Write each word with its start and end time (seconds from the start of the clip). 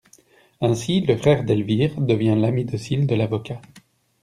Ainsi, 0.61 1.01
le 1.01 1.15
frère 1.15 1.43
d'Elvire 1.43 2.01
devint 2.01 2.35
l'ami 2.35 2.65
docile 2.65 3.05
de 3.05 3.13
l'avocat. 3.13 3.61